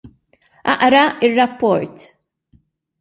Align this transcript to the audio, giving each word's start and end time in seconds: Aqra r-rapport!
Aqra 0.71 1.03
r-rapport! 1.29 1.97